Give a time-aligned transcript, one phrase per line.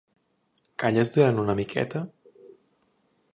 [0.83, 2.03] Calles durant una miqueta?